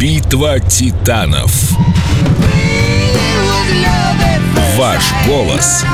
Битва 0.00 0.58
титанов. 0.60 1.52
Ваш 4.78 5.02
голос 5.26 5.84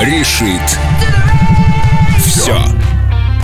решит 0.00 0.78
все. 2.18 2.60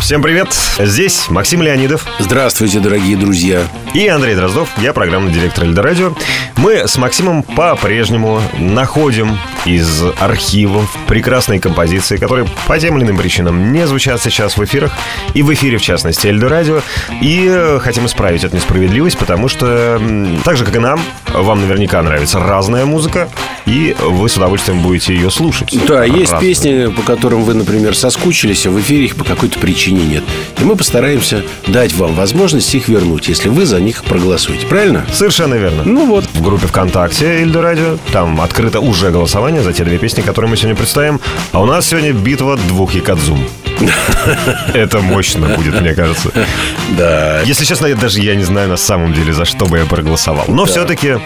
Всем 0.00 0.20
привет! 0.20 0.48
Здесь 0.80 1.30
Максим 1.30 1.62
Леонидов 1.62 2.08
Здравствуйте, 2.18 2.80
дорогие 2.80 3.16
друзья. 3.16 3.62
и 3.94 4.08
Андрей 4.08 4.34
Дроздов. 4.34 4.68
Я 4.78 4.92
программный 4.92 5.32
директор 5.32 5.62
Эльдорадио. 5.62 6.16
Мы 6.56 6.88
с 6.88 6.96
Максимом 6.96 7.44
по-прежнему 7.44 8.42
находим 8.58 9.38
из 9.66 10.02
архивов 10.20 10.96
прекрасные 11.08 11.60
композиции, 11.60 12.16
которые 12.16 12.46
по 12.66 12.78
тем 12.78 12.96
или 12.96 13.04
иным 13.04 13.18
причинам 13.18 13.72
не 13.72 13.86
звучат 13.86 14.22
сейчас 14.22 14.56
в 14.56 14.64
эфирах. 14.64 14.92
И 15.34 15.42
в 15.42 15.52
эфире, 15.52 15.78
в 15.78 15.82
частности, 15.82 16.28
Эльдорадио. 16.28 16.80
И 17.20 17.46
э, 17.48 17.78
хотим 17.80 18.06
исправить 18.06 18.44
эту 18.44 18.56
несправедливость, 18.56 19.18
потому 19.18 19.48
что, 19.48 20.00
так 20.44 20.56
же, 20.56 20.64
как 20.64 20.76
и 20.76 20.78
нам, 20.78 21.00
вам 21.32 21.60
наверняка 21.60 22.02
нравится 22.02 22.38
разная 22.38 22.86
музыка, 22.86 23.28
и 23.66 23.96
вы 24.00 24.28
с 24.28 24.36
удовольствием 24.36 24.80
будете 24.80 25.14
ее 25.14 25.30
слушать. 25.30 25.76
Да, 25.86 26.04
есть 26.04 26.32
Разную. 26.32 26.40
песни, 26.40 26.86
по 26.94 27.02
которым 27.02 27.42
вы, 27.42 27.54
например, 27.54 27.96
соскучились, 27.96 28.66
а 28.66 28.70
в 28.70 28.80
эфире 28.80 29.06
их 29.06 29.16
по 29.16 29.24
какой-то 29.24 29.58
причине 29.58 30.04
нет. 30.04 30.24
И 30.60 30.64
мы 30.64 30.76
постараемся 30.76 31.42
дать 31.66 31.92
вам 31.94 32.14
возможность 32.14 32.72
их 32.74 32.88
вернуть, 32.88 33.28
если 33.28 33.48
вы 33.48 33.66
за 33.66 33.80
них 33.80 34.04
проголосуете. 34.04 34.66
Правильно? 34.66 35.04
Совершенно 35.12 35.54
верно. 35.54 35.82
Ну 35.84 36.06
вот. 36.06 36.24
в 36.32 36.42
группе 36.42 36.66
ВКонтакте 36.68 37.42
Эльдо 37.42 37.60
Радио. 37.60 37.98
Там 38.12 38.40
открыто 38.40 38.80
уже 38.80 39.10
голосование 39.10 39.55
за 39.62 39.72
те 39.72 39.84
две 39.84 39.98
песни, 39.98 40.22
которые 40.22 40.50
мы 40.50 40.56
сегодня 40.56 40.76
представим. 40.76 41.20
А 41.52 41.60
у 41.60 41.66
нас 41.66 41.86
сегодня 41.86 42.12
битва 42.12 42.56
двух 42.56 42.94
якадзум. 42.94 43.38
Это 44.74 45.00
мощно 45.00 45.48
будет, 45.56 45.80
мне 45.80 45.94
кажется. 45.94 46.30
Да. 46.96 47.42
Если 47.42 47.64
честно, 47.64 47.86
я 47.86 47.96
даже 47.96 48.20
я 48.20 48.34
не 48.34 48.44
знаю 48.44 48.68
на 48.68 48.76
самом 48.76 49.12
деле, 49.12 49.32
за 49.32 49.44
что 49.44 49.66
бы 49.66 49.78
я 49.78 49.84
проголосовал. 49.84 50.44
Но 50.48 50.64
все-таки... 50.64 51.18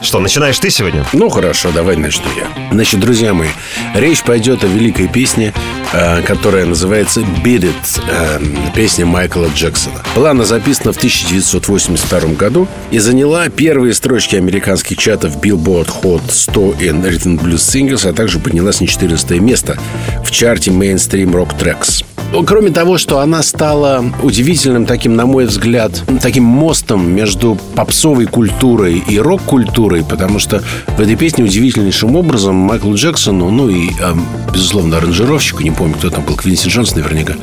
Что, 0.00 0.20
начинаешь 0.20 0.58
ты 0.58 0.70
сегодня? 0.70 1.04
Ну 1.12 1.30
хорошо, 1.30 1.70
давай 1.72 1.96
начну 1.96 2.26
я. 2.36 2.46
Значит, 2.72 3.00
друзья 3.00 3.32
мои, 3.32 3.48
речь 3.94 4.22
пойдет 4.22 4.62
о 4.64 4.66
великой 4.66 5.08
песне, 5.08 5.54
э, 5.92 6.22
которая 6.22 6.66
называется 6.66 7.20
«Beat 7.20 7.62
It», 7.62 8.02
э, 8.08 8.40
песня 8.74 9.06
Майкла 9.06 9.48
Джексона. 9.54 10.02
Была 10.14 10.32
она 10.32 10.44
записана 10.44 10.92
в 10.92 10.96
1982 10.96 12.34
году 12.34 12.68
и 12.90 12.98
заняла 12.98 13.48
первые 13.48 13.94
строчки 13.94 14.36
американских 14.36 14.98
чатов 14.98 15.36
Billboard 15.38 15.90
Hot 16.02 16.22
100 16.28 16.60
and 16.80 17.02
Rhythm 17.02 17.40
Blues 17.40 17.54
Singles, 17.56 18.08
а 18.08 18.12
также 18.12 18.38
поднялась 18.38 18.80
на 18.80 18.86
14 18.86 19.40
место 19.40 19.78
в 20.22 20.30
чарте 20.30 20.70
Mainstream 20.70 21.32
Rock 21.32 21.58
Tracks. 21.58 21.93
Ну, 22.34 22.42
Кроме 22.42 22.70
того, 22.70 22.98
что 22.98 23.20
она 23.20 23.44
стала 23.44 24.04
удивительным 24.20 24.86
таким, 24.86 25.14
на 25.14 25.24
мой 25.24 25.46
взгляд, 25.46 26.02
таким 26.20 26.42
мостом 26.42 27.08
между 27.08 27.56
попсовой 27.76 28.26
культурой 28.26 29.00
и 29.08 29.20
рок-культурой, 29.20 30.02
потому 30.02 30.40
что 30.40 30.60
в 30.88 31.00
этой 31.00 31.14
песне 31.14 31.44
удивительнейшим 31.44 32.16
образом 32.16 32.56
Майклу 32.56 32.96
Джексону, 32.96 33.52
ну 33.52 33.68
и, 33.68 33.90
э, 33.90 34.14
безусловно, 34.52 34.96
аранжировщику, 34.96 35.62
не 35.62 35.70
помню, 35.70 35.94
кто 35.94 36.10
там 36.10 36.24
был, 36.24 36.34
Квинси 36.34 36.70
Джонс 36.70 36.96
наверняка, 36.96 37.34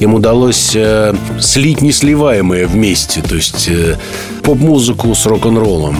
им 0.00 0.14
удалось 0.14 0.72
э, 0.74 1.14
слить 1.38 1.80
несливаемое 1.80 2.66
вместе, 2.66 3.22
то 3.22 3.36
есть 3.36 3.68
э, 3.68 3.98
поп-музыку 4.42 5.14
с 5.14 5.26
рок-н-роллом, 5.26 5.96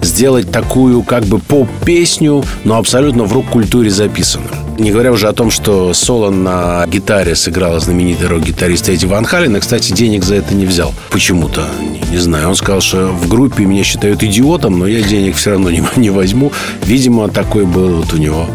сделать 0.00 0.50
такую 0.50 1.02
как 1.02 1.24
бы 1.26 1.38
поп-песню, 1.38 2.42
но 2.64 2.78
абсолютно 2.78 3.24
в 3.24 3.32
рок-культуре 3.34 3.90
записанную. 3.90 4.67
Не 4.78 4.92
говоря 4.92 5.10
уже 5.10 5.26
о 5.26 5.32
том, 5.32 5.50
что 5.50 5.92
соло 5.92 6.30
на 6.30 6.86
гитаре 6.86 7.34
сыграла 7.34 7.80
знаменитый 7.80 8.28
рок-гитарист 8.28 8.88
Эдди 8.88 9.06
Ван 9.06 9.24
Халлен. 9.24 9.56
И, 9.56 9.60
кстати, 9.60 9.92
денег 9.92 10.22
за 10.22 10.36
это 10.36 10.54
не 10.54 10.66
взял. 10.66 10.94
Почему-то. 11.10 11.66
Не, 11.80 12.12
не 12.12 12.18
знаю. 12.18 12.48
Он 12.50 12.54
сказал, 12.54 12.80
что 12.80 13.08
в 13.08 13.28
группе 13.28 13.64
меня 13.64 13.82
считают 13.82 14.22
идиотом, 14.22 14.78
но 14.78 14.86
я 14.86 15.02
денег 15.02 15.34
все 15.34 15.50
равно 15.50 15.70
не, 15.70 15.82
не 15.96 16.10
возьму. 16.10 16.52
Видимо, 16.84 17.28
такой 17.28 17.66
был 17.66 17.96
вот 17.96 18.12
у 18.12 18.18
него 18.18 18.46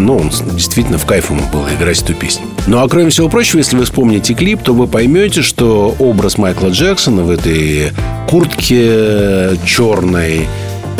ну, 0.00 0.16
он 0.16 0.30
действительно 0.52 0.98
в 0.98 1.06
кайф 1.06 1.30
ему 1.30 1.42
было 1.52 1.68
играть 1.72 2.02
эту 2.02 2.14
песню. 2.14 2.46
Ну, 2.66 2.82
а 2.82 2.88
кроме 2.88 3.10
всего 3.10 3.28
прочего, 3.28 3.58
если 3.58 3.76
вы 3.76 3.84
вспомните 3.84 4.34
клип, 4.34 4.62
то 4.62 4.72
вы 4.74 4.86
поймете, 4.86 5.42
что 5.42 5.94
образ 5.98 6.38
Майкла 6.38 6.68
Джексона 6.68 7.22
в 7.22 7.30
этой 7.30 7.92
куртке 8.28 9.56
черной, 9.64 10.48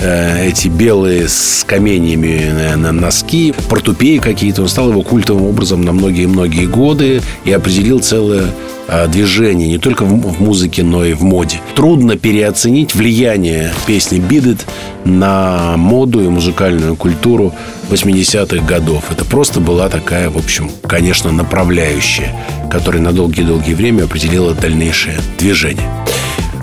эти 0.03 0.69
белые 0.69 1.29
с 1.29 1.65
каменьями 1.67 2.51
на, 2.53 2.77
на 2.77 2.93
носки, 2.93 3.55
портупеи 3.69 4.19
какие-то. 4.19 4.63
Он 4.63 4.69
стал 4.69 4.91
его 4.91 5.03
культовым 5.03 5.45
образом 5.45 5.83
на 5.83 5.93
многие-многие 5.93 6.67
годы 6.67 7.23
и 7.45 7.53
определил 7.53 8.01
целое 8.01 8.47
а, 8.87 9.07
движение 9.07 9.69
не 9.69 9.79
только 9.79 10.05
в, 10.05 10.41
музыке, 10.41 10.83
но 10.83 11.05
и 11.05 11.15
в 11.15 11.23
моде. 11.23 11.61
Трудно 11.75 12.17
переоценить 12.17 12.95
влияние 12.95 13.73
песни 13.87 14.19
«Beat 14.19 14.45
It» 14.45 14.61
на 15.05 15.77
моду 15.77 16.23
и 16.23 16.29
музыкальную 16.29 16.97
культуру 16.97 17.55
80-х 17.91 18.65
годов. 18.67 19.11
Это 19.11 19.25
просто 19.25 19.61
была 19.61 19.89
такая, 19.89 20.29
в 20.31 20.37
общем, 20.37 20.71
конечно, 20.87 21.33
направляющая, 21.33 22.35
которая 22.71 23.03
на 23.03 23.13
долгие-долгие 23.13 23.75
время 23.75 24.05
определила 24.05 24.55
дальнейшее 24.55 25.19
движение. 25.39 26.04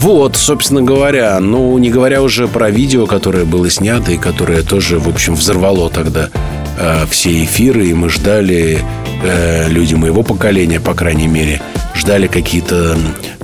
Вот, 0.01 0.35
собственно 0.35 0.81
говоря, 0.81 1.39
ну, 1.39 1.77
не 1.77 1.91
говоря 1.91 2.23
уже 2.23 2.47
про 2.47 2.71
видео, 2.71 3.05
которое 3.05 3.45
было 3.45 3.69
снято 3.69 4.11
и 4.11 4.17
которое 4.17 4.63
тоже, 4.63 4.97
в 4.97 5.07
общем, 5.07 5.35
взорвало 5.35 5.91
тогда 5.91 6.31
э, 6.79 7.05
все 7.11 7.43
эфиры, 7.43 7.85
и 7.85 7.93
мы 7.93 8.09
ждали, 8.09 8.83
э, 9.23 9.69
люди 9.69 9.93
моего 9.93 10.23
поколения, 10.23 10.79
по 10.79 10.95
крайней 10.95 11.27
мере, 11.27 11.61
ждали 11.93 12.25
какие-то 12.25 12.97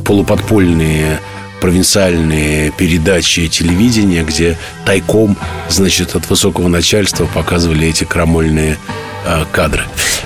полуподпольные 0.03 1.19
провинциальные 1.62 2.72
передачи 2.72 3.47
телевидения, 3.50 4.24
где 4.24 4.57
тайком, 4.84 5.38
значит, 5.69 6.16
от 6.16 6.28
высокого 6.28 6.68
начальства 6.68 7.25
показывали 7.25 7.88
эти 7.88 8.03
крамольные 8.03 8.79
э, 9.28 9.45
кадры. 9.51 9.84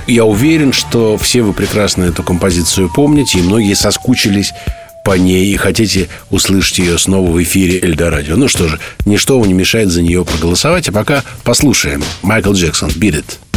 Я 0.08 0.24
уверен, 0.24 0.72
что 0.72 1.18
все 1.18 1.42
вы 1.42 1.52
прекрасно 1.52 2.06
эту 2.06 2.24
композицию 2.24 2.90
помните, 2.90 3.40
и 3.40 3.42
многие 3.42 3.74
соскучились 3.74 4.54
по 5.04 5.18
ней 5.18 5.48
и 5.48 5.58
хотите 5.58 6.10
услышать 6.30 6.80
ее 6.80 6.98
снова 6.98 7.32
в 7.32 7.42
эфире 7.44 7.80
Эльдорадио. 7.80 8.36
Ну 8.36 8.48
что 8.48 8.68
же, 8.68 8.80
ничто 9.06 9.40
вам 9.40 9.48
не 9.48 9.54
мешает 9.54 9.90
за 9.90 10.02
нее 10.02 10.24
проголосовать, 10.26 10.90
а 10.90 10.92
пока 10.92 11.24
послушаем. 11.44 12.04
Майкл 12.22 12.54
Джексон, 12.54 12.90
«Beat 12.90 13.24
It». 13.24 13.51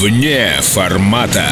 Вне 0.00 0.58
формата. 0.62 1.48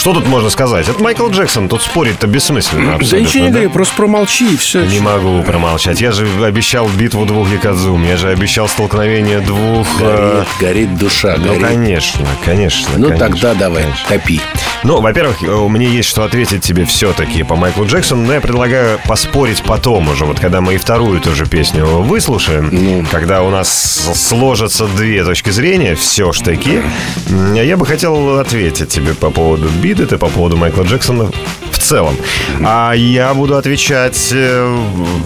Что 0.00 0.14
тут 0.14 0.26
можно 0.26 0.48
сказать? 0.48 0.88
Это 0.88 1.02
Майкл 1.02 1.28
Джексон, 1.28 1.68
тут 1.68 1.82
спорить-то 1.82 2.26
бессмысленно 2.26 2.92
Да 2.92 2.94
абсолютно, 2.94 3.28
ничего 3.28 3.44
не 3.44 3.50
да? 3.50 3.58
говори, 3.58 3.68
просто 3.70 3.94
промолчи 3.96 4.54
и 4.54 4.56
все. 4.56 4.82
Не 4.86 4.98
могу 4.98 5.42
промолчать. 5.42 6.00
Я 6.00 6.10
же 6.12 6.26
обещал 6.42 6.88
битву 6.88 7.26
двух 7.26 7.50
Якадзум. 7.52 8.02
Я 8.08 8.16
же 8.16 8.30
обещал 8.30 8.66
столкновение 8.66 9.40
двух... 9.40 9.86
э, 10.00 10.42
Горит, 10.58 10.88
горит 10.88 10.96
душа, 10.98 11.34
Ну, 11.36 11.48
горит. 11.48 11.62
конечно, 11.66 12.26
конечно. 12.46 12.88
Ну 12.96 13.08
конечно, 13.08 13.18
тогда 13.28 13.52
давай, 13.52 13.82
конечно. 13.82 14.08
топи. 14.08 14.40
Ну, 14.84 15.02
во-первых, 15.02 15.42
э, 15.42 15.48
у 15.52 15.68
меня 15.68 15.86
есть 15.86 16.08
что 16.08 16.24
ответить 16.24 16.62
тебе 16.62 16.86
все-таки 16.86 17.42
по 17.42 17.54
Майклу 17.54 17.84
Джексону, 17.84 18.24
но 18.26 18.32
я 18.32 18.40
предлагаю 18.40 18.98
поспорить 19.06 19.62
потом 19.62 20.08
уже, 20.08 20.24
вот 20.24 20.40
когда 20.40 20.62
мы 20.62 20.76
и 20.76 20.78
вторую 20.78 21.20
тоже 21.20 21.44
песню 21.44 21.84
выслушаем, 21.84 22.70
Ну. 22.72 23.04
когда 23.10 23.42
у 23.42 23.50
нас 23.50 23.70
сложатся 24.14 24.86
две 24.86 25.22
точки 25.24 25.50
зрения, 25.50 25.94
все 25.94 26.32
штыки, 26.32 26.80
м, 27.28 27.52
я 27.52 27.76
бы 27.76 27.84
хотел 27.84 28.38
ответить 28.38 28.88
тебе 28.88 29.12
по 29.12 29.28
поводу 29.28 29.68
биты, 29.90 30.06
ты 30.06 30.18
по 30.18 30.28
поводу 30.28 30.56
Майкла 30.56 30.82
Джексона 30.84 31.30
в 31.72 31.78
целом. 31.78 32.16
А 32.64 32.92
я 32.92 33.34
буду 33.34 33.56
отвечать, 33.56 34.30
э, 34.32 34.78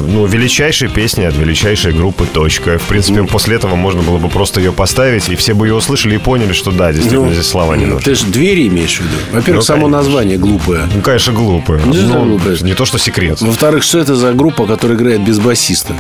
ну, 0.08 0.24
величайшей 0.26 0.88
песни 0.88 1.24
от 1.24 1.36
величайшей 1.36 1.92
группы 1.92 2.24
«Точка». 2.26 2.78
В 2.78 2.82
принципе, 2.84 3.24
после 3.24 3.56
этого 3.56 3.74
можно 3.76 4.02
было 4.02 4.16
бы 4.18 4.28
просто 4.28 4.60
ее 4.60 4.72
поставить, 4.72 5.28
и 5.28 5.36
все 5.36 5.52
бы 5.52 5.66
ее 5.66 5.74
услышали 5.74 6.14
и 6.14 6.18
поняли, 6.18 6.52
что 6.52 6.70
да, 6.70 6.92
действительно, 6.92 7.32
здесь 7.32 7.46
слова 7.46 7.74
не 7.76 7.84
нужны. 7.86 8.00
Ты 8.00 8.14
же 8.14 8.24
двери 8.26 8.68
имеешь 8.68 8.96
в 8.98 9.00
виду. 9.00 9.16
Во-первых, 9.32 9.56
Ну, 9.56 9.62
само 9.62 9.80
конечно. 9.82 9.98
название 9.98 10.38
глупое. 10.38 10.88
Ну, 10.94 11.02
конечно, 11.02 11.32
глупо. 11.34 11.78
Ну, 11.84 11.92
Ну, 11.92 12.24
глупое? 12.24 12.56
не 12.62 12.74
то, 12.74 12.84
что 12.86 12.98
секрет. 12.98 13.40
Во-вторых, 13.42 13.82
что 13.82 13.98
это 13.98 14.14
за 14.14 14.32
группа, 14.32 14.66
которая 14.66 14.96
играет 14.96 15.20
без 15.24 15.38
басиста? 15.38 15.94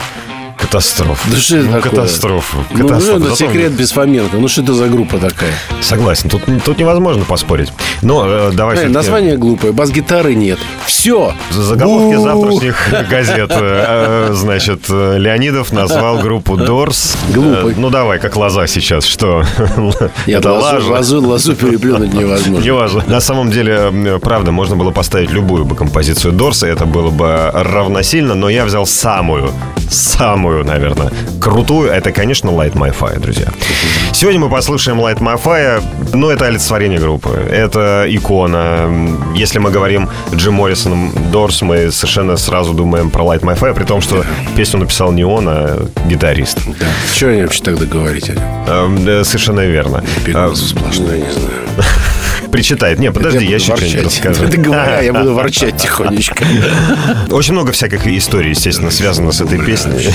Катастрофа. 0.74 1.30
Да 1.30 1.36
что 1.36 1.56
это 1.56 1.66
ну, 1.66 1.72
такое? 1.74 1.90
катастрофа. 1.92 2.56
Ну, 2.72 2.88
Катастрофа. 2.88 3.16
это 3.18 3.24
Зато- 3.30 3.36
секрет 3.36 3.72
без 3.74 3.92
Фоменко. 3.92 4.36
Ну, 4.38 4.48
что 4.48 4.62
это 4.62 4.74
за 4.74 4.86
группа 4.88 5.18
такая? 5.18 5.52
Согласен, 5.80 6.28
тут, 6.28 6.42
тут 6.64 6.78
невозможно 6.78 7.24
поспорить. 7.24 7.72
Но 8.02 8.24
э, 8.26 8.50
давай 8.52 8.78
Э, 8.78 8.88
название 8.88 9.36
глупое, 9.36 9.72
бас-гитары 9.72 10.34
нет. 10.34 10.58
Все. 10.84 11.32
заголовки 11.52 12.16
завтрашних 12.20 12.76
газет. 13.08 13.50
Э, 13.52 14.30
э, 14.30 14.34
Значит, 14.34 14.86
э, 14.88 15.16
Леонидов 15.16 15.72
назвал 15.72 16.18
группу 16.18 16.56
Дорс. 16.56 17.16
Глупый. 17.32 17.74
Ну, 17.76 17.90
давай, 17.90 18.18
как 18.18 18.34
лоза 18.34 18.66
сейчас. 18.66 19.04
Что? 19.04 19.44
Это 20.26 20.52
лажа. 20.54 20.90
лозу, 20.90 21.22
лозу 21.22 21.54
переплюнуть 21.54 22.12
невозможно. 22.14 22.64
Неважно. 22.64 23.04
На 23.06 23.20
самом 23.20 23.48
деле, 23.52 24.18
правда, 24.20 24.50
можно 24.50 24.74
было 24.74 24.90
поставить 24.90 25.30
любую 25.30 25.66
бы 25.66 25.76
композицию 25.76 26.32
Дорса, 26.32 26.66
это 26.66 26.84
было 26.84 27.10
бы 27.10 27.50
равносильно, 27.54 28.34
но 28.34 28.48
я 28.48 28.64
взял 28.64 28.86
самую, 28.86 29.52
самую, 29.88 30.63
наверное, 30.64 31.10
крутую. 31.40 31.90
Это, 31.90 32.12
конечно, 32.12 32.48
Light 32.50 32.72
My 32.74 32.94
Fire, 32.98 33.20
друзья. 33.20 33.48
Сегодня 34.12 34.40
мы 34.40 34.48
послушаем 34.50 34.98
Light 35.00 35.18
My 35.18 35.40
Fire. 35.42 35.82
Ну, 36.12 36.30
это 36.30 36.46
олицетворение 36.46 36.98
группы. 36.98 37.30
Это 37.50 38.06
икона. 38.08 38.88
Если 39.34 39.58
мы 39.58 39.70
говорим 39.70 40.08
Джим 40.34 40.54
Моррисон 40.54 41.10
Дорс, 41.30 41.62
мы 41.62 41.90
совершенно 41.90 42.36
сразу 42.36 42.72
думаем 42.72 43.10
про 43.10 43.24
Light 43.24 43.40
My 43.40 43.58
Fire, 43.58 43.74
при 43.74 43.84
том, 43.84 44.00
что 44.00 44.24
песню 44.56 44.80
написал 44.80 45.12
не 45.12 45.24
он, 45.24 45.46
а 45.48 45.86
гитарист. 46.06 46.58
Да. 46.66 46.86
Что 47.14 47.28
они 47.28 47.42
вообще 47.42 47.62
тогда 47.62 47.84
нем? 47.84 48.38
Эм, 48.66 49.24
Совершенно 49.24 49.60
верно. 49.60 50.02
Перенос 50.24 50.68
сплошной, 50.68 51.20
не 51.20 51.30
знаю. 51.30 51.50
Причитает. 52.54 53.00
Не, 53.00 53.10
подожди, 53.10 53.46
я 53.46 53.58
буду 53.58 53.64
еще 53.64 53.76
что-нибудь 53.76 54.04
расскажу. 54.04 54.46
Ты 54.48 54.58
говоря, 54.58 55.00
я 55.00 55.12
буду 55.12 55.34
ворчать 55.34 55.76
тихонечко. 55.76 56.44
Очень 57.30 57.54
много 57.54 57.72
всяких 57.72 58.06
историй, 58.06 58.50
естественно, 58.50 58.92
связано 58.92 59.32
с 59.32 59.40
этой 59.40 59.58
песней. 59.58 60.08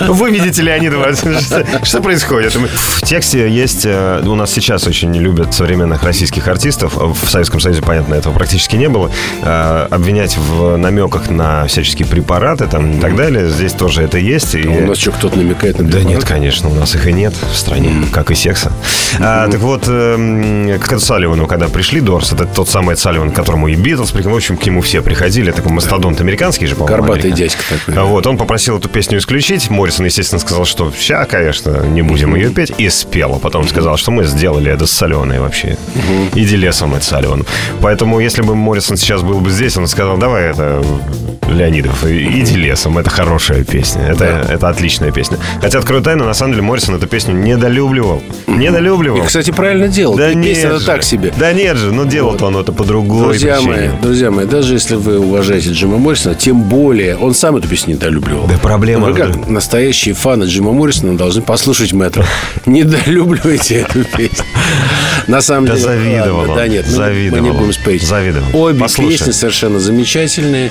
Вы 0.08 0.30
видите 0.30 0.62
Леонидова. 0.62 1.14
Что- 1.14 1.66
Что 1.84 2.00
происходит? 2.02 2.54
В 2.54 3.02
тексте 3.02 3.50
есть... 3.50 3.84
э, 3.84 4.22
У 4.24 4.34
нас 4.34 4.50
сейчас 4.50 4.86
очень 4.86 5.14
любят 5.14 5.52
современных 5.52 6.02
российских 6.04 6.48
артистов. 6.48 6.94
В 6.96 7.28
Советском 7.28 7.60
Союзе, 7.60 7.82
понятно, 7.82 8.14
этого 8.14 8.32
практически 8.32 8.76
не 8.76 8.88
было. 8.88 9.10
Э, 9.42 9.88
Обвинять 9.90 10.38
в 10.38 10.76
намеках 10.78 11.28
на 11.28 11.66
всяческие 11.66 12.08
препараты 12.08 12.66
там, 12.66 12.92
и 12.96 12.98
так 13.00 13.14
далее. 13.14 13.50
Здесь 13.50 13.72
тоже 13.72 14.02
это 14.04 14.16
есть. 14.16 14.54
и- 14.54 14.66
У 14.66 14.86
нас 14.86 14.96
что, 14.96 15.12
кто-то 15.12 15.36
намекает 15.36 15.78
на 15.78 15.84
да 15.84 15.98
препарат? 15.98 16.08
нет, 16.16 16.24
конечно, 16.24 16.70
у 16.70 16.74
нас 16.74 16.94
их 16.94 17.06
и 17.06 17.12
нет 17.12 17.34
в 17.52 17.54
стране, 17.54 17.92
как 18.10 18.30
и 18.30 18.34
секса. 18.34 18.72
А, 19.18 19.46
так 19.50 19.60
вот, 19.60 19.84
эм, 19.86 20.29
к 20.78 20.98
Салливану, 20.98 21.46
когда 21.46 21.68
пришли 21.68 22.00
Дорс, 22.00 22.32
это 22.32 22.46
тот 22.46 22.68
самый 22.68 22.96
Салливан, 22.96 23.32
к 23.32 23.34
которому 23.34 23.68
и 23.68 23.74
Битлз, 23.74 24.12
в 24.12 24.34
общем, 24.34 24.56
к 24.56 24.66
нему 24.66 24.80
все 24.80 25.02
приходили, 25.02 25.50
такой 25.50 25.72
мастодонт 25.72 26.20
американский 26.20 26.66
же, 26.66 26.74
по-моему. 26.74 27.02
Горбатый 27.02 27.32
дядька 27.32 27.62
такой. 27.68 28.02
Вот, 28.04 28.26
он 28.26 28.36
попросил 28.36 28.78
эту 28.78 28.88
песню 28.88 29.18
исключить. 29.18 29.70
Моррисон, 29.70 30.06
естественно, 30.06 30.40
сказал, 30.40 30.64
что 30.64 30.92
ща, 30.98 31.24
конечно, 31.24 31.86
не 31.86 32.02
будем 32.02 32.34
ее 32.34 32.50
петь. 32.50 32.72
И 32.78 32.88
спел. 32.88 33.34
А 33.34 33.38
потом 33.38 33.68
сказал, 33.68 33.96
что 33.96 34.10
мы 34.10 34.24
сделали 34.24 34.70
это 34.70 34.86
с 34.86 34.92
Соленой 34.92 35.40
вообще. 35.40 35.76
Иди 36.34 36.56
лесом, 36.56 36.94
Эд 36.94 37.02
Салливан. 37.02 37.46
Поэтому, 37.80 38.20
если 38.20 38.42
бы 38.42 38.54
Моррисон 38.54 38.96
сейчас 38.96 39.22
был 39.22 39.40
бы 39.40 39.50
здесь, 39.50 39.76
он 39.76 39.86
сказал, 39.86 40.16
давай 40.18 40.50
это, 40.50 40.82
Леонидов, 41.48 42.04
иди 42.06 42.54
лесом. 42.54 42.96
Это 42.98 43.10
хорошая 43.10 43.64
песня. 43.64 44.02
Это, 44.02 44.24
это 44.48 44.68
отличная 44.68 45.10
песня. 45.10 45.36
Хотя, 45.60 45.78
открою 45.78 46.00
тайну, 46.00 46.24
на 46.24 46.32
самом 46.34 46.52
деле 46.52 46.62
Моррисон 46.62 46.94
эту 46.94 47.08
песню 47.08 47.34
недолюбливал. 47.34 48.22
Недолюбливал. 48.46 49.18
И, 49.22 49.26
кстати, 49.26 49.50
правильно 49.50 49.88
делал. 49.88 50.14
Да 50.16 50.28
Песня 50.28 50.40
нет 50.40 50.58
это 50.58 50.78
же. 50.78 50.86
так 50.86 51.02
себе. 51.02 51.32
Да 51.36 51.52
нет 51.52 51.76
же, 51.76 51.92
ну 51.92 52.04
делал-то 52.06 52.46
он 52.46 52.56
это 52.56 52.72
по 52.72 52.84
другой 52.84 53.24
Друзья 53.24 53.56
причине. 53.56 53.72
мои, 53.76 53.88
друзья 54.00 54.30
мои, 54.30 54.46
даже 54.46 54.74
если 54.74 54.94
вы 54.94 55.18
уважаете 55.18 55.70
Джима 55.70 55.98
Моррисона, 55.98 56.36
тем 56.36 56.62
более 56.62 57.16
он 57.16 57.34
сам 57.34 57.56
эту 57.56 57.66
песню 57.66 57.94
недолюбливал. 57.94 58.46
Да 58.46 58.54
проблема- 58.58 59.06
Вы 59.08 59.14
как 59.14 59.48
настоящие 59.48 60.14
фаны 60.14 60.44
Джима 60.44 60.72
Моррисона 60.72 61.16
должны 61.18 61.42
послушать 61.42 61.92
Мэтра. 61.92 62.24
Недолюбливайте 62.66 63.76
эту 63.88 64.04
песню. 64.04 64.44
На 65.26 65.40
самом 65.40 65.66
Да 65.66 65.74
деле... 65.74 65.84
завидовал 65.86 66.38
ладно, 66.40 66.52
он, 66.52 66.58
Да 66.58 66.68
нет, 66.68 66.84
мы- 66.86 66.90
мы 66.92 66.96
завидовал 66.96 67.42
не 67.44 67.50
будем 67.50 67.72
спорить. 67.72 68.02
завидовал. 68.02 68.46
Обе 68.54 68.84
песни 68.86 69.32
совершенно 69.32 69.80
замечательные. 69.80 70.70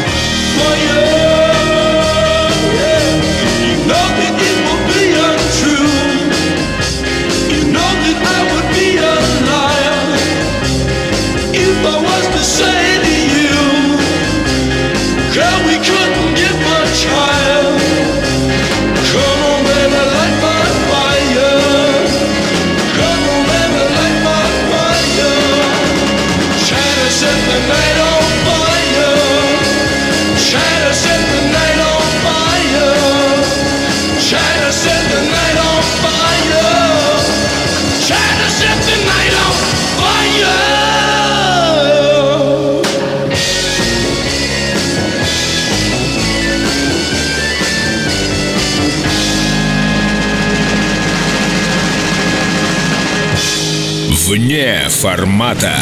формата. 55.01 55.73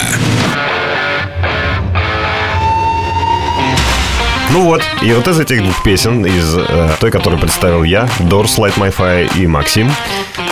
Ну 4.52 4.64
вот, 4.64 4.82
и 5.02 5.12
вот 5.12 5.28
из 5.28 5.40
этих 5.42 5.62
двух 5.62 5.84
песен, 5.84 6.26
из 6.26 6.56
э, 6.58 6.90
той, 7.02 7.12
которую 7.12 7.40
представил 7.40 7.84
я, 7.84 8.08
Doors, 8.20 8.58
Light 8.58 8.78
My 8.78 8.96
Fire 8.96 9.30
и 9.38 9.46
Максим, 9.46 9.92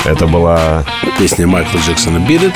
это 0.04 0.28
была... 0.28 0.84
Песня 1.18 1.48
Майкла 1.48 1.80
Джексона 1.80 2.18
«Beat 2.18 2.52
It». 2.52 2.54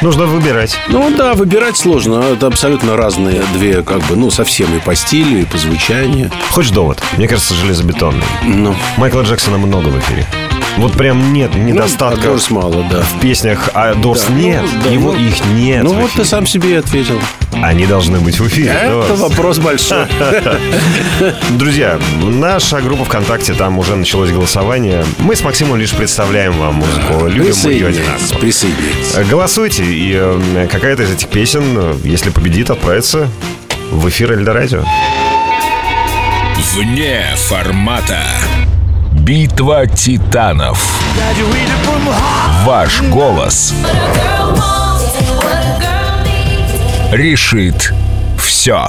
Нужно 0.00 0.24
выбирать. 0.24 0.76
Ну 0.88 1.14
да, 1.14 1.34
выбирать 1.34 1.76
сложно. 1.76 2.24
Это 2.32 2.46
абсолютно 2.46 2.96
разные 2.96 3.42
две, 3.52 3.82
как 3.82 4.00
бы, 4.04 4.16
ну, 4.16 4.30
совсем 4.30 4.74
и 4.74 4.80
по 4.80 4.96
стилю, 4.96 5.42
и 5.42 5.44
по 5.44 5.58
звучанию. 5.58 6.30
Хочешь 6.50 6.70
довод? 6.70 7.00
Мне 7.18 7.28
кажется, 7.28 7.54
железобетонный. 7.54 8.24
Ну, 8.42 8.74
Майкла 8.96 9.20
Джексона 9.20 9.58
много 9.58 9.88
в 9.88 9.98
эфире. 9.98 10.26
Вот 10.78 10.94
прям 10.94 11.32
нет 11.32 11.54
недостатка 11.54 12.28
Дорс 12.28 12.50
мало, 12.50 12.84
да. 12.90 13.02
в 13.02 13.20
песнях, 13.20 13.70
а 13.74 13.94
Дорс 13.94 14.24
Да, 14.24 14.30
ну, 14.32 14.38
нет, 14.38 14.64
да, 14.84 14.90
его 14.90 15.12
ну, 15.12 15.18
их 15.18 15.44
нет. 15.54 15.82
Ну 15.82 15.92
вот 15.94 16.10
ты 16.12 16.24
сам 16.24 16.46
себе 16.46 16.70
и 16.70 16.74
ответил. 16.74 17.20
Они 17.62 17.86
должны 17.86 18.18
быть 18.20 18.40
в 18.40 18.48
эфире. 18.48 18.70
Это 18.70 19.06
Дорс. 19.08 19.20
вопрос 19.20 19.58
большой. 19.58 20.06
Друзья, 21.50 21.98
наша 22.22 22.80
группа 22.80 23.04
ВКонтакте, 23.04 23.52
там 23.54 23.78
уже 23.78 23.94
началось 23.96 24.30
голосование. 24.30 25.04
Мы 25.18 25.36
с 25.36 25.42
Максимом 25.42 25.76
лишь 25.78 25.92
представляем 25.92 26.54
вам 26.54 26.76
музыку. 26.76 27.26
Любим 27.26 27.54
мы 27.62 27.70
ее 27.70 27.88
одинаково. 27.88 28.38
присоединяйтесь. 28.40 29.14
Э, 29.14 29.24
Голосуйте, 29.24 29.84
и 29.84 30.12
э, 30.14 30.68
какая-то 30.70 31.02
из 31.02 31.10
этих 31.10 31.28
песен, 31.28 31.62
э, 31.76 31.94
если 32.04 32.30
победит, 32.30 32.70
отправится 32.70 33.28
в 33.90 34.08
эфир 34.08 34.32
Эльдорадио. 34.32 34.84
Вне 36.74 37.24
формата. 37.36 38.18
Битва 39.24 39.86
титанов. 39.86 41.00
Ваш 42.64 43.02
голос 43.02 43.72
решит 47.12 47.94
все. 48.36 48.88